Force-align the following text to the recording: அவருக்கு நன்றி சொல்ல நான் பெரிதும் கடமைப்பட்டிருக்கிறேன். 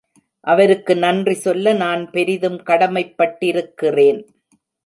அவருக்கு 0.47 0.95
நன்றி 0.95 1.33
சொல்ல 1.33 1.73
நான் 1.73 2.09
பெரிதும் 2.11 2.57
கடமைப்பட்டிருக்கிறேன். 2.65 4.21